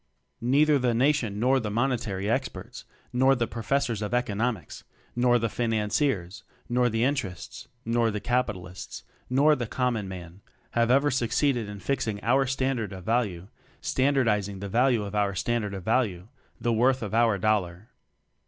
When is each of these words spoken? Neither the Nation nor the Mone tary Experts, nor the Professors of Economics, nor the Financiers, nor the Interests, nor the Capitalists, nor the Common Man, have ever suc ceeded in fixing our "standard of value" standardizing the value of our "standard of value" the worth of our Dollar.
Neither 0.41 0.79
the 0.79 0.95
Nation 0.95 1.39
nor 1.39 1.59
the 1.59 1.69
Mone 1.69 1.95
tary 1.95 2.27
Experts, 2.27 2.85
nor 3.13 3.35
the 3.35 3.45
Professors 3.45 4.01
of 4.01 4.15
Economics, 4.15 4.83
nor 5.15 5.37
the 5.37 5.47
Financiers, 5.47 6.41
nor 6.67 6.89
the 6.89 7.03
Interests, 7.03 7.67
nor 7.85 8.09
the 8.09 8.19
Capitalists, 8.19 9.03
nor 9.29 9.55
the 9.55 9.67
Common 9.67 10.07
Man, 10.07 10.41
have 10.71 10.89
ever 10.89 11.11
suc 11.11 11.29
ceeded 11.29 11.67
in 11.67 11.79
fixing 11.79 12.19
our 12.23 12.47
"standard 12.47 12.93
of 12.93 13.03
value" 13.03 13.49
standardizing 13.79 14.57
the 14.57 14.67
value 14.69 15.03
of 15.03 15.13
our 15.13 15.35
"standard 15.35 15.75
of 15.75 15.83
value" 15.83 16.29
the 16.59 16.73
worth 16.73 17.03
of 17.03 17.13
our 17.13 17.37
Dollar. 17.37 17.89